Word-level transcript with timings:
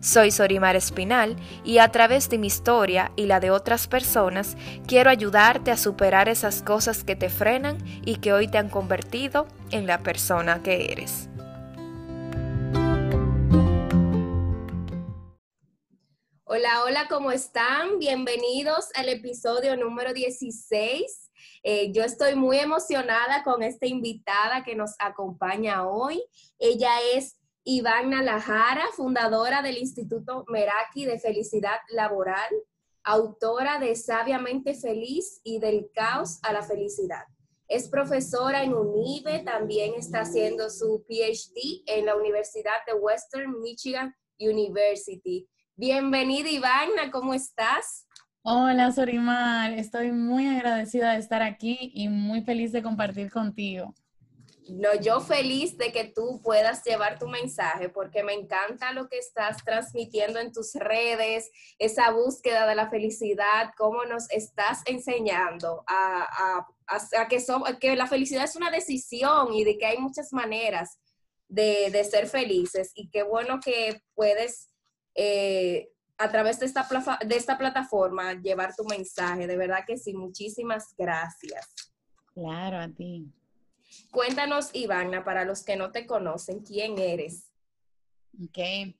Soy 0.00 0.30
Sorimar 0.30 0.76
Espinal 0.76 1.36
y 1.64 1.78
a 1.78 1.90
través 1.90 2.28
de 2.30 2.38
mi 2.38 2.46
historia 2.46 3.10
y 3.16 3.26
la 3.26 3.40
de 3.40 3.50
otras 3.50 3.88
personas 3.88 4.56
quiero 4.86 5.10
ayudarte 5.10 5.72
a 5.72 5.76
superar 5.76 6.28
esas 6.28 6.62
cosas 6.62 7.02
que 7.02 7.16
te 7.16 7.28
frenan 7.28 7.78
y 8.06 8.16
que 8.16 8.32
hoy 8.32 8.46
te 8.46 8.58
han 8.58 8.68
convertido 8.68 9.48
en 9.72 9.88
la 9.88 9.98
persona 9.98 10.62
que 10.62 10.92
eres. 10.92 11.28
Hola, 16.44 16.84
hola, 16.84 17.08
¿cómo 17.08 17.32
están? 17.32 17.98
Bienvenidos 17.98 18.90
al 18.94 19.08
episodio 19.08 19.76
número 19.76 20.12
16. 20.12 21.30
Eh, 21.64 21.92
yo 21.92 22.04
estoy 22.04 22.36
muy 22.36 22.58
emocionada 22.58 23.42
con 23.42 23.62
esta 23.62 23.86
invitada 23.86 24.62
que 24.64 24.76
nos 24.76 24.94
acompaña 25.00 25.86
hoy. 25.86 26.22
Ella 26.58 26.92
es 27.14 27.37
Ivana 27.70 28.22
Lajara, 28.22 28.86
fundadora 28.96 29.60
del 29.60 29.76
Instituto 29.76 30.46
Meraki 30.48 31.04
de 31.04 31.18
Felicidad 31.18 31.76
Laboral, 31.90 32.48
autora 33.04 33.78
de 33.78 33.94
Sabiamente 33.94 34.72
Feliz 34.72 35.42
y 35.44 35.58
del 35.58 35.90
Caos 35.94 36.38
a 36.44 36.54
la 36.54 36.62
Felicidad. 36.62 37.24
Es 37.68 37.90
profesora 37.90 38.62
en 38.62 38.72
UNIBE, 38.72 39.40
también 39.40 39.92
está 39.98 40.20
haciendo 40.20 40.70
su 40.70 41.04
PhD 41.06 41.82
en 41.84 42.06
la 42.06 42.16
Universidad 42.16 42.86
de 42.86 42.94
Western 42.94 43.60
Michigan 43.60 44.16
University. 44.38 45.46
Bienvenida 45.76 46.48
Ivana, 46.48 47.10
¿cómo 47.12 47.34
estás? 47.34 48.06
Hola 48.40 48.90
Sorimar, 48.92 49.74
estoy 49.74 50.10
muy 50.10 50.46
agradecida 50.46 51.12
de 51.12 51.18
estar 51.18 51.42
aquí 51.42 51.92
y 51.92 52.08
muy 52.08 52.40
feliz 52.40 52.72
de 52.72 52.82
compartir 52.82 53.30
contigo. 53.30 53.94
No, 54.68 54.94
yo 55.00 55.20
feliz 55.20 55.78
de 55.78 55.92
que 55.92 56.04
tú 56.04 56.40
puedas 56.42 56.84
llevar 56.84 57.18
tu 57.18 57.26
mensaje 57.26 57.88
porque 57.88 58.22
me 58.22 58.34
encanta 58.34 58.92
lo 58.92 59.08
que 59.08 59.18
estás 59.18 59.64
transmitiendo 59.64 60.38
en 60.40 60.52
tus 60.52 60.74
redes, 60.74 61.50
esa 61.78 62.10
búsqueda 62.10 62.66
de 62.66 62.74
la 62.74 62.90
felicidad, 62.90 63.70
cómo 63.78 64.04
nos 64.04 64.30
estás 64.30 64.82
enseñando 64.84 65.84
a, 65.86 66.66
que, 67.80 67.96
la 67.96 68.06
felicidad 68.06 68.44
es 68.44 68.56
una 68.56 68.70
decisión 68.70 69.54
y 69.54 69.64
de 69.64 69.78
que 69.78 69.86
hay 69.86 69.98
muchas 69.98 70.32
maneras 70.32 70.98
de, 71.48 72.04
ser 72.04 72.26
felices 72.26 72.92
y 72.94 73.08
qué 73.10 73.22
bueno 73.22 73.60
que 73.64 74.02
puedes 74.14 74.70
eh, 75.14 75.88
a 76.18 76.30
través 76.30 76.58
de 76.60 76.66
esta, 76.66 76.86
de 77.24 77.36
esta 77.36 77.56
plataforma 77.56 78.34
llevar 78.34 78.74
tu 78.76 78.84
mensaje. 78.84 79.46
De 79.46 79.56
verdad 79.56 79.84
que 79.86 79.96
sí, 79.96 80.12
muchísimas 80.12 80.94
gracias. 80.98 81.66
Claro, 82.34 82.78
a 82.78 82.88
ti. 82.88 83.32
Cuéntanos, 84.10 84.70
Ivana, 84.74 85.24
para 85.24 85.44
los 85.44 85.64
que 85.64 85.76
no 85.76 85.90
te 85.90 86.06
conocen, 86.06 86.60
¿quién 86.60 86.98
eres? 86.98 87.50
Ok, 88.42 88.94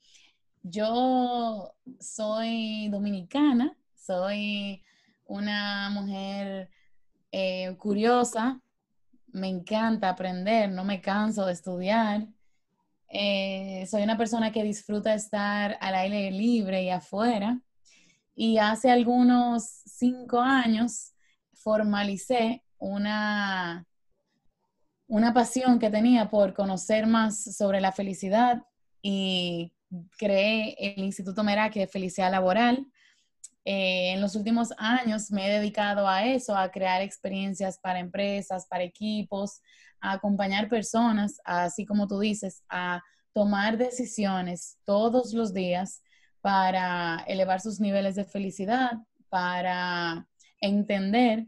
yo 0.62 1.75
soy 2.00 2.89
dominicana, 2.89 3.77
soy 3.94 4.83
una 5.27 5.91
mujer 5.91 6.70
eh, 7.31 7.77
curiosa, 7.78 8.60
me 9.28 9.48
encanta 9.48 10.09
aprender, 10.09 10.71
no 10.71 10.84
me 10.84 11.00
canso 11.00 11.47
de 11.47 11.53
estudiar. 11.53 12.27
Eh, 13.10 13.87
soy 13.91 14.03
una 14.03 14.19
persona 14.19 14.53
que 14.53 14.62
disfruta 14.62 15.15
estar 15.15 15.77
al 15.81 15.94
aire 15.94 16.31
libre 16.31 16.82
y 16.82 16.91
afuera. 16.91 17.60
Y 18.34 18.59
hace 18.59 18.91
algunos 18.91 19.65
cinco 19.65 20.41
años 20.41 21.12
formalicé 21.53 22.65
una 22.78 23.88
una 25.09 25.33
pasión 25.33 25.79
que 25.79 25.91
tenía 25.91 26.29
por 26.29 26.55
conocer 26.55 27.07
más 27.07 27.57
sobre 27.57 27.81
la 27.81 27.93
felicidad 27.93 28.63
y 29.03 29.73
creé 30.19 30.77
el 30.79 31.05
Instituto 31.05 31.43
Meraki 31.43 31.81
de 31.81 31.87
Felicidad 31.87 32.31
Laboral. 32.31 32.87
Eh, 33.65 34.13
en 34.13 34.21
los 34.21 34.37
últimos 34.37 34.69
años 34.77 35.31
me 35.31 35.47
he 35.47 35.59
dedicado 35.59 36.07
a 36.07 36.27
eso, 36.27 36.57
a 36.57 36.71
crear 36.71 37.01
experiencias 37.01 37.79
para 37.79 37.99
empresas, 37.99 38.67
para 38.69 38.85
equipos, 38.85 39.63
a 40.01 40.13
acompañar 40.13 40.69
personas, 40.69 41.41
así 41.45 41.87
como 41.87 42.07
tú 42.07 42.21
dices, 42.21 42.63
a 42.69 43.03
tomar 43.33 43.79
decisiones 43.79 44.79
todos 44.85 45.33
los 45.33 45.55
días 45.55 46.03
para 46.43 47.25
elevar 47.27 47.61
sus 47.61 47.81
niveles 47.81 48.15
de 48.15 48.25
felicidad, 48.25 48.93
para 49.31 50.29
entender 50.61 51.47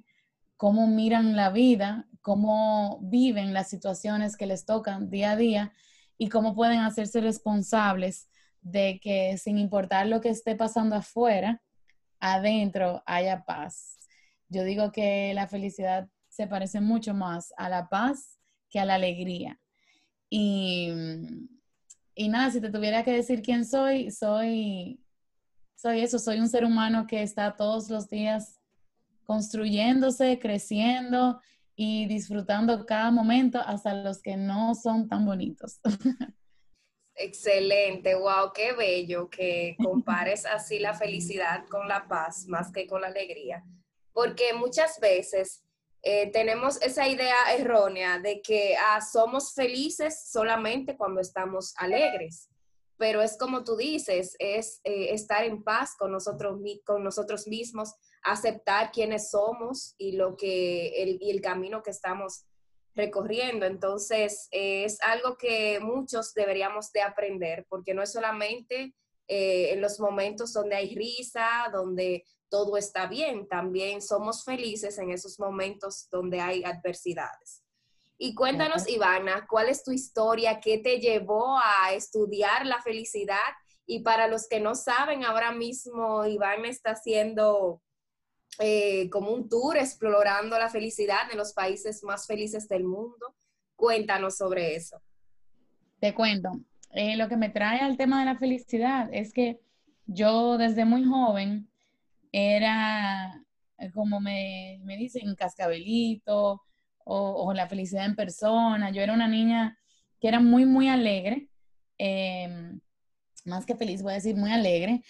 cómo 0.57 0.87
miran 0.87 1.37
la 1.37 1.51
vida 1.51 2.07
cómo 2.21 2.99
viven 3.03 3.53
las 3.53 3.69
situaciones 3.69 4.37
que 4.37 4.47
les 4.47 4.65
tocan 4.67 5.11
día 5.11 5.33
a 5.33 5.37
día 5.37 5.73
y 6.19 6.29
cómo 6.29 6.55
pueden 6.55 6.81
hacerse 6.81 7.21
responsables 7.21 8.29
de 8.61 9.01
que 9.03 9.39
sin 9.39 9.59
importar 9.59 10.07
lo 10.07 10.21
que 10.21 10.29
esté 10.29 10.55
pasando 10.55 10.97
afuera, 10.97 11.63
adentro 12.19 13.03
haya 13.07 13.45
paz. 13.45 13.99
Yo 14.49 14.65
digo 14.65 14.93
que 14.93 15.33
la 15.35 15.49
felicidad 15.49 16.09
se 16.29 16.47
parece 16.47 16.81
mucho 16.81 17.15
más 17.15 17.53
a 17.57 17.69
la 17.69 17.89
paz 17.89 18.39
que 18.69 18.79
a 18.79 18.85
la 18.85 18.97
alegría. 18.97 19.59
Y, 20.29 20.93
y 22.15 22.29
nada, 22.29 22.51
si 22.51 22.61
te 22.61 22.71
tuviera 22.71 23.03
que 23.03 23.13
decir 23.13 23.43
quién 23.43 23.65
soy, 23.65 24.11
soy, 24.11 25.01
soy 25.75 26.01
eso, 26.01 26.19
soy 26.19 26.39
un 26.39 26.49
ser 26.49 26.65
humano 26.65 27.07
que 27.07 27.23
está 27.23 27.57
todos 27.57 27.89
los 27.89 28.09
días 28.09 28.61
construyéndose, 29.25 30.39
creciendo 30.39 31.41
y 31.83 32.05
disfrutando 32.05 32.85
cada 32.85 33.11
momento 33.11 33.59
hasta 33.59 33.95
los 33.95 34.21
que 34.21 34.37
no 34.37 34.75
son 34.75 35.09
tan 35.09 35.25
bonitos. 35.25 35.81
Excelente, 37.15 38.15
wow, 38.17 38.53
qué 38.55 38.75
bello 38.75 39.31
que 39.31 39.77
compares 39.83 40.45
así 40.45 40.79
la 40.79 40.93
felicidad 40.93 41.65
con 41.71 41.89
la 41.89 42.07
paz 42.07 42.47
más 42.49 42.71
que 42.71 42.87
con 42.87 43.01
la 43.01 43.07
alegría, 43.07 43.65
porque 44.13 44.53
muchas 44.53 45.01
veces 45.01 45.65
eh, 46.03 46.31
tenemos 46.31 46.83
esa 46.83 47.09
idea 47.09 47.51
errónea 47.57 48.19
de 48.19 48.43
que 48.43 48.77
ah, 48.77 49.01
somos 49.01 49.55
felices 49.55 50.31
solamente 50.31 50.99
cuando 50.99 51.23
estamos 51.23 51.73
alegres, 51.79 52.50
pero 53.01 53.23
es 53.23 53.39
como 53.39 53.65
tú 53.65 53.77
dices, 53.77 54.37
es 54.39 54.83
eh, 54.85 55.15
estar 55.15 55.43
en 55.43 55.65
paz 55.65 55.97
con 55.99 56.13
nosotros, 56.13 56.61
con 56.85 57.03
nosotros 57.03 57.49
mismos, 57.49 57.95
aceptar 58.23 58.93
quiénes 58.93 59.31
somos 59.31 59.95
y 59.97 60.13
lo 60.13 60.37
que 60.37 61.03
el, 61.03 61.17
y 61.19 61.31
el 61.31 61.41
camino 61.41 61.83
que 61.83 61.93
estamos 61.93 62.45
recorriendo. 62.95 63.65
Entonces, 63.65 64.49
es 64.51 64.99
algo 65.01 65.39
que 65.39 65.81
muchos 65.81 66.35
deberíamos 66.35 66.93
de 66.93 67.01
aprender, 67.01 67.65
porque 67.71 67.95
no 67.95 68.03
es 68.03 68.13
solamente 68.13 68.95
eh, 69.29 69.73
en 69.73 69.81
los 69.81 69.99
momentos 69.99 70.53
donde 70.53 70.77
hay 70.77 70.95
risa, 70.95 71.71
donde 71.73 72.27
todo 72.51 72.77
está 72.77 73.07
bien, 73.07 73.49
también 73.49 74.03
somos 74.03 74.45
felices 74.45 74.99
en 74.99 75.11
esos 75.11 75.41
momentos 75.41 76.07
donde 76.11 76.39
hay 76.39 76.65
adversidades. 76.65 77.63
Y 78.23 78.35
cuéntanos, 78.35 78.87
Ivana, 78.87 79.47
¿cuál 79.49 79.71
es 79.71 79.83
tu 79.83 79.93
historia? 79.93 80.61
¿Qué 80.61 80.77
te 80.77 80.99
llevó 80.99 81.57
a 81.57 81.95
estudiar 81.95 82.67
la 82.67 82.83
felicidad? 82.83 83.39
Y 83.87 84.01
para 84.01 84.29
los 84.29 84.47
que 84.47 84.61
no 84.61 84.75
saben, 84.75 85.25
ahora 85.25 85.53
mismo 85.53 86.27
Ivana 86.27 86.69
está 86.69 86.91
haciendo 86.91 87.81
eh, 88.59 89.09
como 89.09 89.31
un 89.31 89.49
tour 89.49 89.79
explorando 89.79 90.59
la 90.59 90.69
felicidad 90.69 91.31
en 91.33 91.39
los 91.39 91.55
países 91.55 92.05
más 92.05 92.27
felices 92.27 92.69
del 92.69 92.85
mundo. 92.85 93.35
Cuéntanos 93.75 94.37
sobre 94.37 94.75
eso. 94.75 95.01
Te 95.99 96.15
cuento. 96.15 96.51
Eh, 96.91 97.17
lo 97.17 97.27
que 97.27 97.39
me 97.39 97.49
trae 97.49 97.81
al 97.81 97.97
tema 97.97 98.21
de 98.21 98.27
la 98.27 98.37
felicidad 98.37 99.09
es 99.15 99.33
que 99.33 99.61
yo 100.05 100.59
desde 100.59 100.85
muy 100.85 101.07
joven 101.07 101.71
era, 102.33 103.43
eh, 103.79 103.91
como 103.93 104.21
me, 104.21 104.79
me 104.85 104.99
dicen, 104.99 105.35
cascabelito 105.37 106.61
o, 107.05 107.53
la 107.55 107.69
felicidad 107.69 108.07
en 108.07 108.17
persona. 108.17 108.91
Yo 108.91 109.03
era 109.03 109.13
una 109.13 109.29
niña 109.29 109.79
que 110.21 110.29
era 110.29 110.41
muy, 110.41 110.67
muy 110.67 110.89
alegre, 110.89 111.49
em, 111.99 112.81
más 113.45 113.67
que 113.67 113.77
feliz, 113.77 114.03
voy 114.03 114.13
a 114.13 114.17
decir 114.17 114.37
muy 114.37 114.51
alegre 114.51 115.03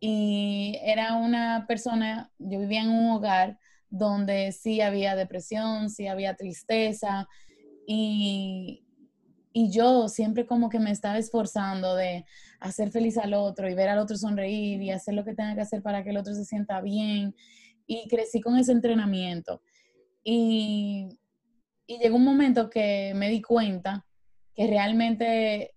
y 0.00 0.78
era 0.82 1.16
una 1.16 1.64
persona, 1.66 2.30
yo 2.38 2.60
vivía 2.60 2.82
en 2.82 2.90
un 2.90 3.10
hogar 3.10 3.58
donde 3.90 4.52
sí 4.52 4.80
había 4.80 5.16
depresión, 5.16 5.90
sí 5.90 6.06
había 6.06 6.36
tristeza 6.36 7.26
y, 7.86 8.84
y 9.52 9.70
yo 9.70 10.08
siempre 10.08 10.46
como 10.46 10.68
que 10.68 10.78
me 10.78 10.90
estaba 10.90 11.18
esforzando 11.18 11.96
de 11.96 12.24
hacer 12.60 12.90
feliz 12.90 13.16
al 13.18 13.34
otro 13.34 13.68
y 13.68 13.74
ver 13.74 13.88
al 13.88 13.98
otro 13.98 14.16
sonreír 14.16 14.82
y 14.82 14.90
hacer 14.90 15.14
lo 15.14 15.24
que 15.24 15.34
tenga 15.34 15.54
que 15.54 15.62
hacer 15.62 15.82
para 15.82 16.04
que 16.04 16.10
el 16.10 16.18
otro 16.18 16.34
se 16.34 16.44
sienta 16.44 16.80
bien. 16.80 17.34
y 17.86 18.06
crecí 18.08 18.40
con 18.40 18.56
ese 18.58 18.72
entrenamiento. 18.72 19.62
Y, 20.22 21.08
y 21.88 21.98
llegó 21.98 22.16
un 22.16 22.24
momento 22.24 22.68
que 22.68 23.12
me 23.16 23.30
di 23.30 23.40
cuenta 23.40 24.06
que 24.54 24.66
realmente 24.66 25.74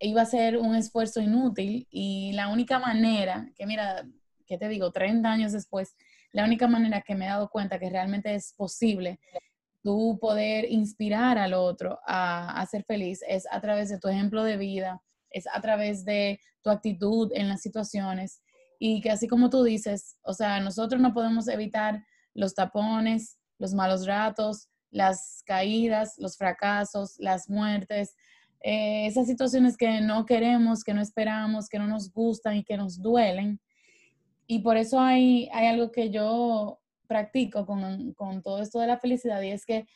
iba 0.00 0.20
a 0.20 0.26
ser 0.26 0.58
un 0.58 0.74
esfuerzo 0.74 1.20
inútil 1.20 1.86
y 1.90 2.32
la 2.32 2.48
única 2.48 2.80
manera, 2.80 3.48
que 3.54 3.64
mira, 3.64 4.04
¿qué 4.46 4.58
te 4.58 4.68
digo? 4.68 4.90
30 4.90 5.30
años 5.30 5.52
después, 5.52 5.94
la 6.32 6.44
única 6.44 6.66
manera 6.66 7.02
que 7.02 7.14
me 7.14 7.26
he 7.26 7.28
dado 7.28 7.48
cuenta 7.48 7.78
que 7.78 7.88
realmente 7.88 8.34
es 8.34 8.52
posible 8.54 9.20
tú 9.80 10.18
poder 10.20 10.70
inspirar 10.70 11.38
al 11.38 11.54
otro 11.54 12.00
a, 12.04 12.60
a, 12.60 12.66
ser 12.66 12.82
feliz 12.84 13.20
es 13.28 13.46
a 13.48 13.60
través 13.60 13.90
de 13.90 14.00
tu 14.00 14.08
ejemplo 14.08 14.42
de 14.42 14.56
vida, 14.56 15.00
es 15.30 15.46
a 15.46 15.60
través 15.60 16.04
de 16.04 16.40
tu 16.62 16.70
actitud 16.70 17.30
en 17.32 17.48
las 17.48 17.60
situaciones 17.60 18.42
y 18.80 19.00
que 19.00 19.12
así 19.12 19.28
como 19.28 19.50
tú 19.50 19.62
dices, 19.62 20.16
o 20.22 20.32
sea, 20.32 20.58
nosotros 20.58 21.00
no 21.00 21.14
podemos 21.14 21.46
evitar 21.46 22.04
los 22.32 22.54
tapones, 22.56 23.38
los 23.58 23.72
malos 23.72 24.04
ratos, 24.04 24.68
las 24.94 25.42
caídas, 25.44 26.14
los 26.18 26.36
fracasos, 26.36 27.16
las 27.18 27.50
muertes, 27.50 28.14
eh, 28.60 29.06
esas 29.06 29.26
situaciones 29.26 29.76
que 29.76 30.00
no 30.00 30.24
queremos, 30.24 30.84
que 30.84 30.94
no 30.94 31.02
esperamos, 31.02 31.68
que 31.68 31.80
no 31.80 31.88
nos 31.88 32.12
gustan 32.12 32.56
y 32.56 32.64
que 32.64 32.76
nos 32.76 33.02
duelen. 33.02 33.60
Y 34.46 34.60
por 34.60 34.76
eso 34.76 35.00
hay, 35.00 35.48
hay 35.52 35.66
algo 35.66 35.90
que 35.90 36.10
yo 36.10 36.80
practico 37.08 37.66
con, 37.66 38.14
con, 38.14 38.40
todo 38.40 38.62
esto 38.62 38.78
de 38.78 38.86
la 38.86 38.98
felicidad 38.98 39.42
y 39.42 39.50
es 39.50 39.66
que, 39.66 39.86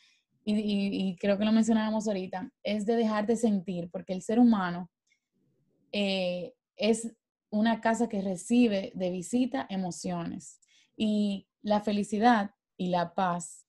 y, 0.43 1.15
creo 1.15 1.37
que 1.37 1.45
lo 1.45 1.51
mencionábamos 1.53 2.07
ahorita, 2.07 2.51
es 2.63 2.85
de 2.85 2.97
dejar 2.97 3.25
de 3.25 3.37
sentir, 3.37 3.89
porque 3.91 4.13
el 4.13 4.21
ser 4.21 4.37
humano 4.37 4.89
eh, 5.93 6.53
es 6.75 7.15
una 7.51 7.79
casa 7.79 8.09
que 8.09 8.21
recibe 8.21 8.91
de 8.95 9.11
visita 9.11 9.65
emociones 9.69 10.59
y 10.97 11.47
la 11.61 11.79
felicidad 11.79 12.51
y 12.75 12.89
la 12.89 13.13
paz 13.13 13.65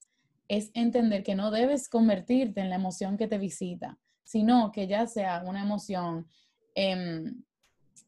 es 0.50 0.72
entender 0.74 1.22
que 1.22 1.36
no 1.36 1.52
debes 1.52 1.88
convertirte 1.88 2.60
en 2.60 2.70
la 2.70 2.74
emoción 2.74 3.16
que 3.16 3.28
te 3.28 3.38
visita, 3.38 4.00
sino 4.24 4.72
que 4.72 4.88
ya 4.88 5.06
sea 5.06 5.44
una 5.46 5.62
emoción, 5.62 6.26
em, 6.74 7.44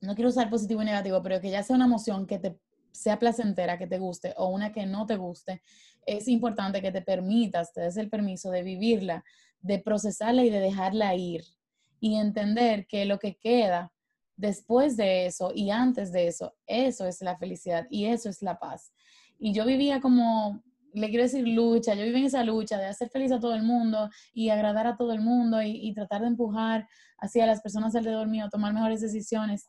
no 0.00 0.16
quiero 0.16 0.28
usar 0.28 0.50
positivo 0.50 0.82
y 0.82 0.86
negativo, 0.86 1.22
pero 1.22 1.40
que 1.40 1.50
ya 1.50 1.62
sea 1.62 1.76
una 1.76 1.84
emoción 1.84 2.26
que 2.26 2.40
te 2.40 2.58
sea 2.90 3.20
placentera, 3.20 3.78
que 3.78 3.86
te 3.86 3.98
guste, 3.98 4.34
o 4.36 4.48
una 4.48 4.72
que 4.72 4.86
no 4.86 5.06
te 5.06 5.16
guste, 5.16 5.62
es 6.04 6.26
importante 6.26 6.82
que 6.82 6.90
te 6.90 7.00
permitas, 7.00 7.72
te 7.72 7.82
des 7.82 7.96
el 7.96 8.10
permiso 8.10 8.50
de 8.50 8.64
vivirla, 8.64 9.24
de 9.60 9.78
procesarla 9.78 10.44
y 10.44 10.50
de 10.50 10.58
dejarla 10.58 11.14
ir. 11.14 11.44
Y 12.00 12.16
entender 12.16 12.88
que 12.88 13.04
lo 13.04 13.20
que 13.20 13.36
queda 13.36 13.92
después 14.36 14.96
de 14.96 15.26
eso 15.26 15.52
y 15.54 15.70
antes 15.70 16.10
de 16.10 16.26
eso, 16.26 16.56
eso 16.66 17.06
es 17.06 17.22
la 17.22 17.38
felicidad 17.38 17.86
y 17.88 18.06
eso 18.06 18.28
es 18.28 18.42
la 18.42 18.58
paz. 18.58 18.92
Y 19.38 19.52
yo 19.52 19.64
vivía 19.64 20.00
como, 20.00 20.60
le 20.92 21.08
quiero 21.08 21.24
decir 21.24 21.46
lucha, 21.46 21.94
yo 21.94 22.04
vivía 22.04 22.20
en 22.20 22.26
esa 22.26 22.44
lucha 22.44 22.78
de 22.78 22.86
hacer 22.86 23.08
feliz 23.08 23.32
a 23.32 23.40
todo 23.40 23.54
el 23.54 23.62
mundo 23.62 24.10
y 24.32 24.50
agradar 24.50 24.86
a 24.86 24.96
todo 24.96 25.12
el 25.12 25.20
mundo 25.20 25.62
y, 25.62 25.92
tratar 25.94 26.22
de 26.22 26.28
empujar 26.28 26.88
hacia 27.18 27.46
las 27.46 27.60
personas 27.60 27.94
alrededor 27.94 28.28
mío 28.28 28.46
a 28.46 28.50
tomar 28.50 28.72
mejores 28.72 29.00
decisiones. 29.00 29.68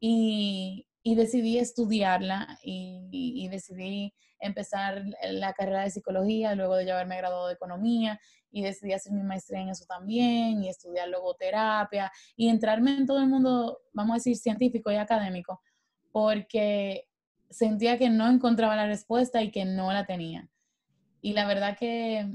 Y, 0.00 0.86
y 1.02 1.14
decidí 1.14 1.58
estudiarla 1.58 2.58
y, 2.62 3.48
decidí 3.48 4.14
empezar 4.38 5.04
la 5.30 5.52
carrera 5.52 5.82
de 5.82 5.90
psicología 5.90 6.54
luego 6.54 6.76
de 6.76 6.86
ya 6.86 6.94
haberme 6.94 7.16
graduado 7.16 7.48
de 7.48 7.54
economía 7.54 8.20
y 8.50 8.62
decidí 8.62 8.92
hacer 8.92 9.12
mi 9.12 9.22
maestría 9.22 9.60
en 9.60 9.68
eso 9.68 9.84
también 9.86 10.62
y 10.62 10.68
estudiar 10.68 11.08
logoterapia 11.08 12.10
y 12.36 12.48
entrarme 12.48 12.96
en 12.96 13.06
todo 13.06 13.18
el 13.18 13.28
mundo, 13.28 13.80
vamos 13.92 14.12
a 14.12 14.16
decir, 14.16 14.36
científico 14.36 14.90
y 14.90 14.96
académico, 14.96 15.60
porque 16.12 17.08
sentía 17.50 17.98
que 17.98 18.10
no 18.10 18.28
encontraba 18.28 18.76
la 18.76 18.86
respuesta 18.86 19.42
y 19.42 19.50
que 19.50 19.64
no 19.64 19.92
la 19.92 20.06
tenía. 20.06 20.48
Y 21.20 21.32
la 21.32 21.46
verdad 21.46 21.76
que 21.78 22.28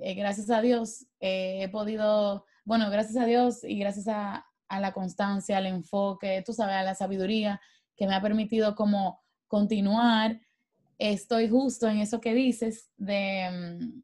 eh, 0.00 0.14
gracias 0.14 0.50
a 0.50 0.60
Dios 0.60 1.06
eh, 1.20 1.62
he 1.62 1.68
podido, 1.68 2.46
bueno, 2.64 2.90
gracias 2.90 3.16
a 3.16 3.26
Dios 3.26 3.64
y 3.64 3.78
gracias 3.78 4.08
a, 4.08 4.46
a 4.68 4.80
la 4.80 4.92
constancia, 4.92 5.58
al 5.58 5.66
enfoque, 5.66 6.42
tú 6.44 6.52
sabes, 6.52 6.76
a 6.76 6.82
la 6.82 6.94
sabiduría 6.94 7.60
que 7.96 8.06
me 8.06 8.14
ha 8.14 8.22
permitido 8.22 8.74
como 8.74 9.22
continuar. 9.46 10.40
Estoy 10.98 11.48
justo 11.48 11.88
en 11.88 11.98
eso 11.98 12.20
que 12.20 12.34
dices 12.34 12.90
de 12.96 13.78
mm, 13.80 14.02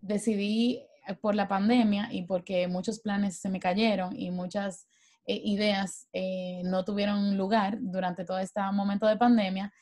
decidí 0.00 0.82
por 1.20 1.34
la 1.34 1.48
pandemia 1.48 2.08
y 2.10 2.22
porque 2.22 2.66
muchos 2.68 3.00
planes 3.00 3.38
se 3.38 3.48
me 3.48 3.60
cayeron 3.60 4.18
y 4.18 4.30
muchas 4.30 4.88
eh, 5.26 5.40
ideas 5.44 6.08
eh, 6.12 6.62
no 6.64 6.84
tuvieron 6.84 7.36
lugar 7.36 7.78
durante 7.80 8.24
todo 8.24 8.38
este 8.38 8.60
momento 8.72 9.06
de 9.06 9.16
pandemia, 9.16 9.72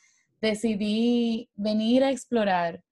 decidí 0.41 1.51
venir 1.55 2.05
a 2.05 2.11
explorar 2.11 2.83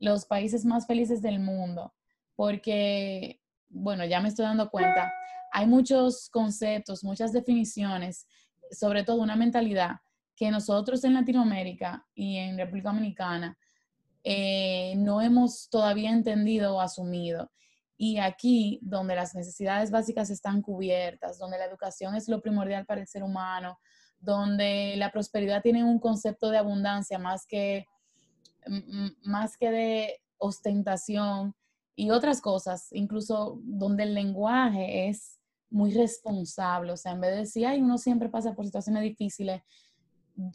los 0.00 0.26
países 0.26 0.64
más 0.64 0.86
felices 0.86 1.22
del 1.22 1.38
mundo 1.38 1.94
porque, 2.40 3.38
bueno, 3.68 4.06
ya 4.06 4.22
me 4.22 4.30
estoy 4.30 4.46
dando 4.46 4.70
cuenta, 4.70 5.12
hay 5.52 5.66
muchos 5.66 6.30
conceptos, 6.30 7.04
muchas 7.04 7.34
definiciones, 7.34 8.26
sobre 8.70 9.04
todo 9.04 9.20
una 9.20 9.36
mentalidad 9.36 9.96
que 10.34 10.50
nosotros 10.50 11.04
en 11.04 11.12
Latinoamérica 11.12 12.06
y 12.14 12.38
en 12.38 12.56
República 12.56 12.88
Dominicana 12.88 13.58
eh, 14.24 14.94
no 14.96 15.20
hemos 15.20 15.68
todavía 15.68 16.12
entendido 16.12 16.76
o 16.76 16.80
asumido. 16.80 17.50
Y 17.98 18.16
aquí, 18.16 18.80
donde 18.80 19.16
las 19.16 19.34
necesidades 19.34 19.90
básicas 19.90 20.30
están 20.30 20.62
cubiertas, 20.62 21.36
donde 21.38 21.58
la 21.58 21.66
educación 21.66 22.14
es 22.14 22.26
lo 22.26 22.40
primordial 22.40 22.86
para 22.86 23.02
el 23.02 23.06
ser 23.06 23.22
humano, 23.22 23.78
donde 24.18 24.94
la 24.96 25.12
prosperidad 25.12 25.60
tiene 25.60 25.84
un 25.84 25.98
concepto 25.98 26.48
de 26.48 26.56
abundancia 26.56 27.18
más 27.18 27.44
que, 27.46 27.84
más 29.22 29.56
que 29.56 29.70
de 29.70 30.20
ostentación 30.38 31.54
y 31.94 32.10
otras 32.10 32.40
cosas, 32.40 32.88
incluso 32.92 33.60
donde 33.62 34.04
el 34.04 34.14
lenguaje 34.14 35.08
es 35.08 35.38
muy 35.70 35.92
responsable, 35.92 36.92
o 36.92 36.96
sea, 36.96 37.12
en 37.12 37.20
vez 37.20 37.30
de 37.30 37.36
decir, 37.38 37.66
ay, 37.66 37.80
uno 37.80 37.98
siempre 37.98 38.28
pasa 38.28 38.54
por 38.54 38.64
situaciones 38.64 39.02
difíciles, 39.02 39.62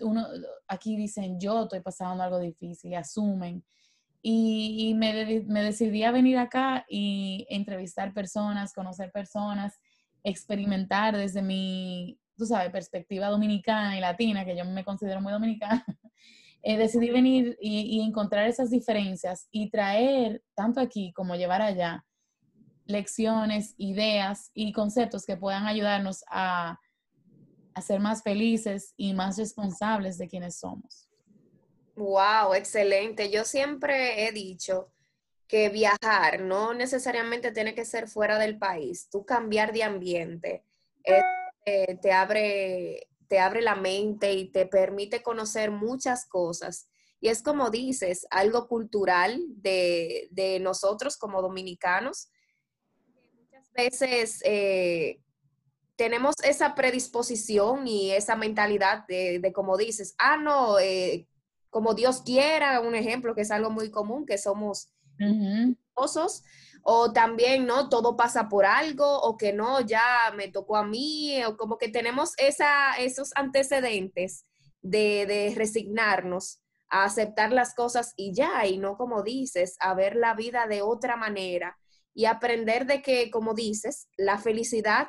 uno, 0.01 0.27
aquí 0.67 0.95
dicen, 0.95 1.39
yo 1.39 1.63
estoy 1.63 1.81
pasando 1.81 2.23
algo 2.23 2.39
difícil, 2.39 2.91
y 2.91 2.95
asumen. 2.95 3.63
Y, 4.27 4.95
me, 4.95 5.43
me, 5.45 5.61
decidí 5.61 6.03
a 6.03 6.11
venir 6.11 6.39
acá 6.39 6.83
y 6.89 7.45
entrevistar 7.47 8.11
personas, 8.11 8.73
conocer 8.73 9.11
personas, 9.11 9.79
experimentar 10.23 11.15
desde 11.15 11.43
mi, 11.43 12.17
tú 12.35 12.47
sabes, 12.47 12.71
perspectiva 12.71 13.27
dominicana 13.27 13.95
y 13.95 14.01
latina, 14.01 14.43
que 14.43 14.57
yo 14.57 14.65
me 14.65 14.83
considero 14.83 15.21
muy 15.21 15.31
dominicana. 15.31 15.85
Eh, 16.67 16.77
decidí 16.77 17.11
venir 17.11 17.55
y, 17.61 18.01
encontrar 18.01 18.47
esas 18.47 18.71
diferencias 18.71 19.47
y 19.51 19.69
traer, 19.69 20.41
tanto 20.55 20.79
aquí 20.79 21.13
como 21.13 21.35
llevar 21.35 21.61
allá, 21.61 22.03
lecciones, 22.87 23.75
ideas 23.77 24.49
y 24.55 24.73
conceptos 24.73 25.27
que 25.27 25.37
puedan 25.37 25.67
ayudarnos 25.67 26.23
a, 26.27 26.79
ser 27.85 27.99
más 27.99 28.23
felices 28.23 28.95
y 28.97 29.13
más 29.13 29.37
responsables 29.37 30.17
de 30.17 30.27
quienes 30.27 30.57
somos. 30.57 31.07
Wow, 31.95 32.55
excelente. 32.55 33.29
Yo 33.29 33.43
siempre 33.43 34.25
he 34.25 34.31
dicho 34.31 34.89
que 35.47 35.69
viajar 35.69 36.39
no 36.41 36.73
necesariamente 36.73 37.51
tiene 37.51 37.75
que 37.75 37.85
ser 37.85 38.07
fuera 38.07 38.39
del 38.39 38.57
país. 38.57 39.07
Tú 39.11 39.23
cambiar 39.23 39.71
de 39.71 39.83
ambiente 39.83 40.63
eh, 41.03 41.99
te, 42.01 42.11
abre, 42.11 43.07
te 43.27 43.39
abre 43.39 43.61
la 43.61 43.75
mente 43.75 44.33
y 44.33 44.49
te 44.49 44.65
permite 44.65 45.21
conocer 45.23 45.71
muchas 45.71 46.25
cosas. 46.25 46.87
Y 47.19 47.29
es 47.29 47.41
como 47.41 47.69
dices, 47.69 48.27
algo 48.29 48.67
cultural 48.67 49.41
de, 49.47 50.27
de 50.31 50.59
nosotros 50.59 51.17
como 51.17 51.41
dominicanos 51.41 52.29
veces 53.75 54.41
eh, 54.45 55.19
tenemos 55.95 56.35
esa 56.43 56.75
predisposición 56.75 57.87
y 57.87 58.11
esa 58.11 58.35
mentalidad 58.35 59.05
de, 59.07 59.51
como 59.53 59.77
dices, 59.77 60.15
ah, 60.17 60.37
no, 60.37 60.79
eh, 60.79 61.27
como 61.69 61.93
Dios 61.93 62.21
quiera, 62.21 62.79
un 62.79 62.95
ejemplo 62.95 63.35
que 63.35 63.41
es 63.41 63.51
algo 63.51 63.69
muy 63.69 63.91
común, 63.91 64.25
que 64.25 64.37
somos 64.37 64.89
osos, 65.93 66.43
o 66.83 67.11
también, 67.11 67.65
¿no? 67.65 67.89
Todo 67.89 68.15
pasa 68.15 68.47
por 68.47 68.65
algo, 68.65 69.21
o 69.21 69.37
que 69.37 69.53
no, 69.53 69.81
ya 69.81 70.33
me 70.35 70.49
tocó 70.49 70.77
a 70.77 70.85
mí, 70.85 71.43
o 71.45 71.57
como 71.57 71.77
que 71.77 71.89
tenemos 71.89 72.33
esa, 72.37 72.95
esos 72.97 73.31
antecedentes 73.35 74.45
de, 74.81 75.25
de 75.25 75.53
resignarnos 75.55 76.61
a 76.89 77.05
aceptar 77.05 77.51
las 77.51 77.73
cosas 77.73 78.13
y 78.15 78.33
ya, 78.33 78.65
y 78.67 78.77
no 78.77 78.97
como 78.97 79.23
dices, 79.23 79.77
a 79.79 79.93
ver 79.95 80.15
la 80.15 80.35
vida 80.35 80.67
de 80.67 80.81
otra 80.81 81.15
manera 81.15 81.77
y 82.13 82.25
aprender 82.25 82.85
de 82.85 83.01
que, 83.01 83.29
como 83.31 83.53
dices, 83.53 84.07
la 84.17 84.37
felicidad 84.37 85.07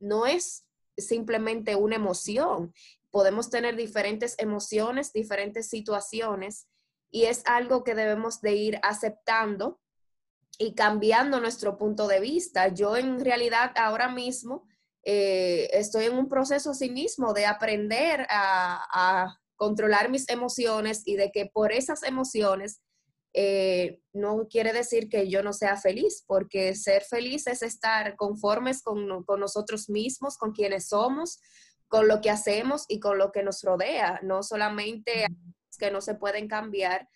no 0.00 0.26
es 0.26 0.66
simplemente 0.96 1.76
una 1.76 1.96
emoción. 1.96 2.72
Podemos 3.10 3.50
tener 3.50 3.76
diferentes 3.76 4.34
emociones, 4.38 5.12
diferentes 5.12 5.68
situaciones 5.68 6.66
y 7.10 7.24
es 7.24 7.42
algo 7.46 7.84
que 7.84 7.94
debemos 7.94 8.40
de 8.40 8.54
ir 8.54 8.80
aceptando 8.82 9.80
y 10.58 10.74
cambiando 10.74 11.40
nuestro 11.40 11.78
punto 11.78 12.08
de 12.08 12.20
vista. 12.20 12.68
Yo 12.68 12.96
en 12.96 13.24
realidad 13.24 13.72
ahora 13.76 14.08
mismo 14.08 14.66
eh, 15.04 15.70
estoy 15.72 16.06
en 16.06 16.18
un 16.18 16.28
proceso 16.28 16.74
sí 16.74 16.90
mismo 16.90 17.32
de 17.32 17.46
aprender 17.46 18.26
a, 18.28 19.34
controlar 19.56 20.08
mis 20.08 20.28
emociones 20.28 21.02
y 21.04 21.16
de 21.16 21.32
que 21.32 21.46
por 21.46 21.72
esas 21.72 22.04
emociones 22.04 22.80
eh, 23.34 24.00
no 24.12 24.46
quiere 24.48 24.72
decir 24.72 25.08
que 25.08 25.28
yo 25.28 25.42
no 25.42 25.52
sea 25.52 25.76
feliz, 25.76 26.22
porque 26.28 26.76
ser 26.76 27.02
feliz 27.02 27.48
es 27.48 27.62
estar 27.62 28.14
conformes 28.14 28.82
con, 28.82 29.24
con, 29.24 29.40
nosotros 29.40 29.88
mismos, 29.88 30.38
con 30.38 30.52
quienes 30.52 30.86
somos, 30.86 31.40
con 31.88 32.06
lo 32.06 32.20
que 32.20 32.30
hacemos 32.30 32.84
y 32.86 33.00
con 33.00 33.18
lo 33.18 33.32
que 33.32 33.42
nos 33.42 33.62
rodea, 33.62 34.20
no 34.22 34.44
solamente 34.44 35.26
que 35.78 35.90
no 35.90 36.00
se 36.00 36.14
pueden 36.14 36.48
cambiar, 36.48 37.08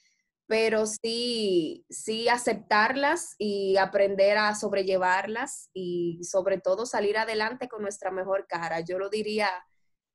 pero 0.47 0.87
sí, 0.87 1.85
sí 1.88 2.28
aceptarlas 2.28 3.35
y 3.38 3.76
aprender 3.76 4.38
a 4.38 4.54
sobrellevarlas 4.54 5.71
y 5.73 6.21
sobre 6.25 6.59
todo 6.59 6.87
salir 6.87 7.19
adelante 7.19 7.69
con 7.69 7.83
nuestra 7.83 8.11
mejor 8.11 8.47
cara. 8.47 8.81
Yo 8.81 8.99
lo 8.99 9.09
diría 9.09 9.50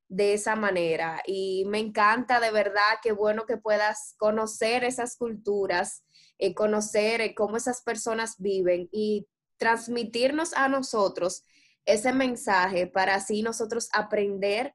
de 0.08 0.32
esa 0.32 0.56
manera 0.56 1.22
y 1.26 1.64
me 1.66 1.78
encanta 1.78 2.40
de 2.40 2.50
verdad, 2.50 2.98
qué 3.02 3.12
bueno 3.12 3.44
que 3.46 3.58
puedas 3.58 4.14
conocer 4.16 4.84
esas 4.84 5.16
culturas, 5.16 6.02
eh, 6.38 6.54
conocer 6.54 7.20
eh, 7.20 7.34
cómo 7.34 7.56
esas 7.56 7.82
personas 7.82 8.36
viven 8.38 8.88
y 8.90 9.26
transmitirnos 9.58 10.54
a 10.54 10.68
nosotros 10.68 11.44
ese 11.84 12.12
mensaje 12.12 12.86
para 12.86 13.16
así 13.16 13.42
nosotros 13.42 13.88
aprender 13.92 14.74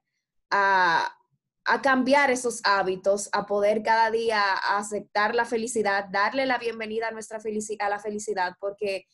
a, 0.50 1.16
a 1.64 1.80
cambiar 1.80 2.30
esos 2.30 2.60
hábitos, 2.64 3.28
a 3.32 3.46
poder 3.46 3.82
cada 3.82 4.10
día 4.10 4.42
aceptar 4.76 5.34
la 5.34 5.44
felicidad, 5.44 6.06
darle 6.10 6.46
la 6.46 6.58
bienvenida 6.58 7.08
a 7.08 7.10
nuestra 7.10 7.40
felicidad, 7.40 7.86
a 7.86 7.90
la 7.90 8.00
felicidad, 8.00 8.54
porque 8.60 9.06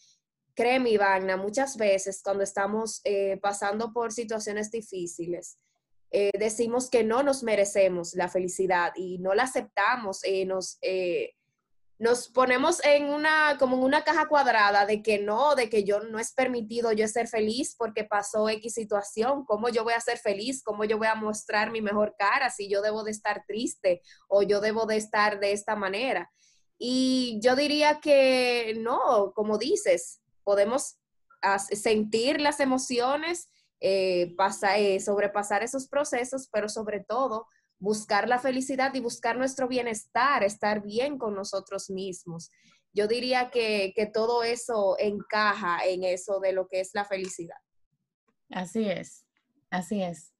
créeme, 0.54 0.90
Ivana, 0.90 1.36
muchas 1.36 1.76
veces 1.76 2.20
cuando 2.22 2.42
estamos 2.42 3.00
eh, 3.04 3.38
pasando 3.40 3.92
por 3.92 4.12
situaciones 4.12 4.70
difíciles, 4.70 5.58
eh, 6.10 6.32
decimos 6.38 6.90
que 6.90 7.04
no 7.04 7.22
nos 7.22 7.44
merecemos 7.44 8.14
la 8.14 8.28
felicidad 8.28 8.92
y 8.96 9.18
no 9.18 9.32
la 9.32 9.44
aceptamos, 9.44 10.24
eh, 10.24 10.44
nos, 10.44 10.78
nos 12.00 12.28
ponemos 12.28 12.82
en 12.82 13.10
una, 13.10 13.58
como 13.58 13.76
en 13.76 13.82
una 13.82 14.04
caja 14.04 14.26
cuadrada 14.26 14.86
de 14.86 15.02
que 15.02 15.18
no, 15.18 15.54
de 15.54 15.68
que 15.68 15.84
yo 15.84 16.00
no 16.00 16.18
es 16.18 16.32
permitido 16.32 16.92
yo 16.92 17.06
ser 17.06 17.28
feliz 17.28 17.76
porque 17.76 18.04
pasó 18.04 18.48
X 18.48 18.72
situación, 18.72 19.44
¿cómo 19.44 19.68
yo 19.68 19.84
voy 19.84 19.92
a 19.92 20.00
ser 20.00 20.16
feliz? 20.16 20.62
¿Cómo 20.64 20.84
yo 20.84 20.96
voy 20.96 21.08
a 21.08 21.14
mostrar 21.14 21.70
mi 21.70 21.82
mejor 21.82 22.16
cara 22.18 22.48
si 22.48 22.70
yo 22.70 22.80
debo 22.80 23.04
de 23.04 23.10
estar 23.10 23.44
triste 23.46 24.00
o 24.28 24.42
yo 24.42 24.62
debo 24.62 24.86
de 24.86 24.96
estar 24.96 25.40
de 25.40 25.52
esta 25.52 25.76
manera? 25.76 26.32
Y 26.78 27.38
yo 27.42 27.54
diría 27.54 28.00
que 28.00 28.74
no, 28.78 29.34
como 29.34 29.58
dices, 29.58 30.22
podemos 30.42 30.96
sentir 31.70 32.40
las 32.40 32.60
emociones, 32.60 33.50
eh, 33.78 34.34
eh, 34.74 35.00
sobrepasar 35.00 35.62
esos 35.62 35.86
procesos, 35.86 36.48
pero 36.50 36.70
sobre 36.70 37.00
todo 37.00 37.46
buscar 37.80 38.28
la 38.28 38.38
felicidad 38.38 38.94
y 38.94 39.00
buscar 39.00 39.36
nuestro 39.36 39.66
bienestar, 39.66 40.44
estar 40.44 40.82
bien 40.82 41.18
con 41.18 41.34
nosotros 41.34 41.90
mismos. 41.90 42.50
Yo 42.92 43.08
diría 43.08 43.50
que, 43.50 43.92
todo 44.12 44.42
eso 44.42 44.96
encaja 44.98 45.84
en 45.86 46.04
eso 46.04 46.40
de 46.40 46.52
lo 46.52 46.68
que 46.68 46.80
es 46.80 46.90
la 46.92 47.04
felicidad. 47.04 47.56
Así 48.50 48.88
es, 48.88 49.24
así 49.70 50.02
es. 50.02 50.32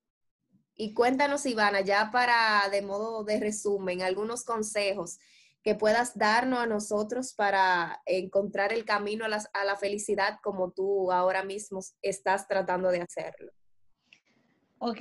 Y 0.76 0.94
cuéntanos, 0.94 1.47
Ivana, 1.47 1.80
ya 1.80 2.11
para, 2.11 2.68
de 2.70 2.82
modo 2.82 3.25
de 3.25 3.40
resumen, 3.40 4.02
algunos 4.02 4.44
consejos 4.44 5.18
que 5.62 5.75
puedas 5.75 6.16
darnos 6.16 6.61
a 6.61 6.66
nosotros 6.66 7.35
para 7.35 8.02
encontrar 8.06 8.73
el 8.73 8.85
camino 8.85 9.25
a 9.26 9.28
la, 9.28 9.44
a 9.52 9.64
la 9.64 9.76
felicidad 9.76 10.38
como 10.42 10.73
tú 10.73 11.12
ahora 11.12 11.44
mismo 11.44 11.80
estás 12.02 12.49
tratando 12.49 12.90
de 12.90 13.02
hacerlo. 13.02 13.52
Ok, 14.78 15.00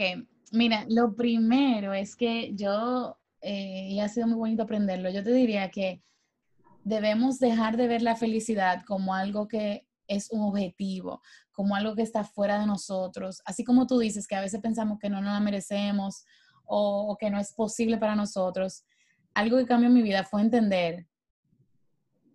Mira, 0.51 0.85
lo 0.89 1.15
primero 1.15 1.93
es 1.93 2.15
que 2.15 2.53
yo, 2.55 3.17
eh, 3.41 3.87
y 3.89 3.99
ha 3.99 4.09
sido 4.09 4.27
muy 4.27 4.37
bonito 4.37 4.63
aprenderlo, 4.63 5.09
yo 5.09 5.23
te 5.23 5.31
diría 5.31 5.69
que 5.69 6.03
debemos 6.83 7.39
dejar 7.39 7.77
de 7.77 7.87
ver 7.87 8.01
la 8.01 8.15
felicidad 8.15 8.83
como 8.85 9.13
algo 9.13 9.47
que 9.47 9.85
es 10.07 10.31
un 10.31 10.41
objetivo, 10.41 11.21
como 11.51 11.75
algo 11.75 11.95
que 11.95 12.01
está 12.01 12.23
fuera 12.23 12.59
de 12.59 12.65
nosotros. 12.65 13.41
Así 13.45 13.63
como 13.63 13.85
tú 13.85 13.99
dices 13.99 14.27
que 14.27 14.35
a 14.35 14.41
veces 14.41 14.59
pensamos 14.59 14.97
que 14.99 15.09
no 15.09 15.21
nos 15.21 15.33
la 15.33 15.39
merecemos 15.39 16.25
o, 16.65 17.15
que 17.19 17.29
no 17.29 17.39
es 17.39 17.53
posible 17.53 17.97
para 17.97 18.15
nosotros. 18.15 18.83
Algo 19.33 19.57
que 19.57 19.65
cambió 19.65 19.89
mi 19.89 20.01
vida 20.01 20.23
fue 20.23 20.41
entender, 20.41 21.07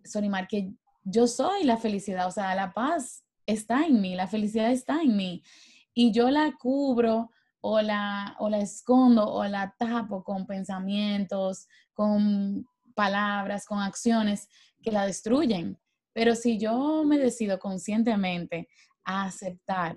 Sorimar, 0.04 0.46
que 0.46 0.72
yo 1.02 1.26
soy 1.26 1.64
la 1.64 1.76
felicidad, 1.76 2.26
o 2.26 2.30
sea, 2.30 2.54
la 2.54 2.72
paz 2.72 3.24
está 3.46 3.84
en 3.86 4.00
mí, 4.00 4.14
la 4.14 4.28
felicidad 4.28 4.70
está 4.70 5.02
en 5.02 5.16
mí. 5.16 5.42
Y 5.94 6.12
yo 6.12 6.30
la 6.30 6.52
cubro 6.58 7.30
o 7.66 7.80
la, 7.80 8.36
o 8.40 8.50
la 8.50 8.58
escondo 8.58 9.26
o 9.26 9.42
la 9.46 9.74
tapo 9.78 10.22
con 10.22 10.46
pensamientos, 10.46 11.66
con 11.94 12.68
palabras, 12.94 13.64
con 13.64 13.78
acciones 13.78 14.48
que 14.82 14.92
la 14.92 15.06
destruyen. 15.06 15.78
Pero 16.12 16.34
si 16.34 16.58
yo 16.58 17.04
me 17.04 17.16
decido 17.16 17.58
conscientemente 17.58 18.68
a 19.02 19.24
aceptar 19.24 19.96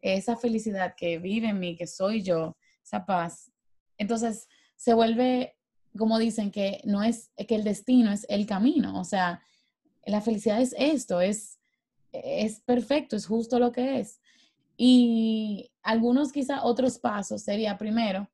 esa 0.00 0.36
felicidad 0.36 0.94
que 0.96 1.18
vive 1.18 1.48
en 1.48 1.58
mí, 1.58 1.74
que 1.74 1.88
soy 1.88 2.22
yo, 2.22 2.56
esa 2.84 3.04
paz, 3.04 3.50
entonces 3.96 4.46
se 4.76 4.94
vuelve, 4.94 5.56
como 5.98 6.20
dicen, 6.20 6.52
que 6.52 6.80
no 6.84 7.02
es, 7.02 7.32
que 7.48 7.56
el 7.56 7.64
destino 7.64 8.12
es 8.12 8.26
el 8.28 8.46
camino. 8.46 9.00
O 9.00 9.04
sea, 9.04 9.42
la 10.06 10.20
felicidad 10.20 10.60
es 10.60 10.72
esto, 10.78 11.20
es, 11.20 11.58
es 12.12 12.60
perfecto, 12.60 13.16
es 13.16 13.26
justo 13.26 13.58
lo 13.58 13.72
que 13.72 13.98
es. 13.98 14.20
Y 14.76 15.72
algunos 15.88 16.32
quizá 16.32 16.64
otros 16.64 16.98
pasos 16.98 17.42
sería 17.42 17.78
primero, 17.78 18.28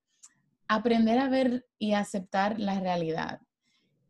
aprender 0.66 1.20
a 1.20 1.28
ver 1.28 1.64
y 1.78 1.92
aceptar 1.92 2.58
la 2.58 2.80
realidad. 2.80 3.40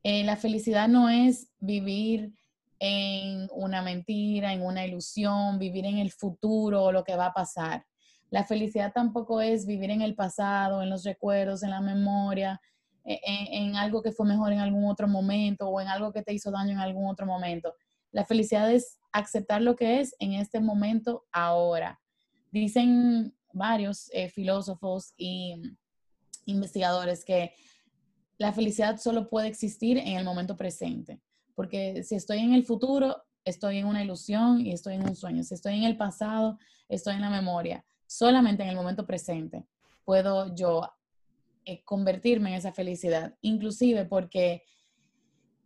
Eh, 0.02 0.24
la 0.24 0.36
felicidad 0.36 0.88
no 0.88 1.10
es 1.10 1.52
vivir 1.58 2.32
en 2.78 3.46
una 3.52 3.82
mentira, 3.82 4.54
en 4.54 4.62
una 4.62 4.86
ilusión, 4.86 5.58
vivir 5.58 5.84
en 5.84 5.98
el 5.98 6.10
futuro 6.10 6.84
o 6.84 6.90
lo 6.90 7.04
que 7.04 7.16
va 7.16 7.26
a 7.26 7.34
pasar. 7.34 7.84
La 8.30 8.44
felicidad 8.44 8.94
tampoco 8.94 9.42
es 9.42 9.66
vivir 9.66 9.90
en 9.90 10.00
el 10.00 10.14
pasado, 10.14 10.80
en 10.82 10.88
los 10.88 11.04
recuerdos, 11.04 11.62
en 11.62 11.70
la 11.70 11.82
memoria, 11.82 12.58
en, 13.04 13.18
e, 13.26 13.58
en, 13.58 13.76
algo 13.76 14.00
que 14.00 14.12
fue 14.12 14.26
mejor 14.26 14.54
en 14.54 14.60
algún 14.60 14.90
otro 14.90 15.06
momento 15.06 15.68
o 15.68 15.82
en 15.82 15.88
algo 15.88 16.14
que 16.14 16.22
te 16.22 16.32
hizo 16.32 16.50
daño 16.50 16.72
en 16.72 16.78
algún 16.78 17.10
otro 17.10 17.26
momento. 17.26 17.74
La 18.10 18.24
felicidad 18.24 18.72
es 18.72 18.98
aceptar 19.12 19.60
lo 19.60 19.76
que 19.76 20.00
es 20.00 20.16
en 20.18 20.32
este 20.32 20.60
momento 20.60 21.26
ahora. 21.30 22.00
Dicen 22.54 23.34
varios 23.52 24.08
eh, 24.12 24.28
filósofos 24.28 25.12
y 25.16 25.56
investigadores 26.46 27.24
que 27.24 27.52
la 28.38 28.52
felicidad 28.52 28.96
solo 29.00 29.28
puede 29.28 29.48
existir 29.48 29.98
en 29.98 30.16
el 30.16 30.24
momento 30.24 30.56
presente, 30.56 31.20
porque 31.56 32.04
si 32.04 32.14
estoy 32.14 32.38
en 32.38 32.54
el 32.54 32.64
futuro, 32.64 33.24
estoy 33.44 33.78
en 33.78 33.86
una 33.86 34.04
ilusión 34.04 34.60
y 34.60 34.70
estoy 34.70 34.94
en 34.94 35.02
un 35.02 35.16
sueño. 35.16 35.42
Si 35.42 35.52
estoy 35.52 35.74
en 35.74 35.82
el 35.82 35.96
pasado, 35.96 36.56
estoy 36.88 37.14
en 37.16 37.22
la 37.22 37.30
memoria. 37.30 37.84
Solamente 38.06 38.62
en 38.62 38.68
el 38.68 38.76
momento 38.76 39.04
presente 39.04 39.66
puedo 40.04 40.54
yo 40.54 40.88
eh, 41.64 41.82
convertirme 41.82 42.50
en 42.50 42.54
esa 42.54 42.72
felicidad, 42.72 43.34
inclusive 43.40 44.04
porque 44.04 44.62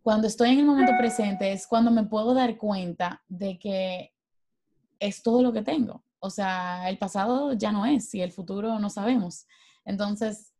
cuando 0.01 0.25
estoy 0.25 0.49
en 0.49 0.59
el 0.61 0.65
momento 0.65 0.93
presente 0.97 1.51
es 1.51 1.67
cuando 1.67 1.91
me 1.91 2.05
puedo 2.05 2.33
dar 2.33 2.57
cuenta 2.57 3.21
de 3.27 3.59
que 3.59 4.11
es 4.97 5.21
todo 5.21 5.43
lo 5.43 5.53
que 5.53 5.61
tengo. 5.61 6.03
O 6.19 6.29
sea, 6.29 6.89
el 6.89 6.97
pasado 6.97 7.53
ya 7.53 7.71
no 7.71 7.85
es 7.85 8.13
y 8.13 8.21
el 8.21 8.31
futuro 8.31 8.79
no 8.79 8.89
sabemos. 8.89 9.45
Entonces, 9.85 10.53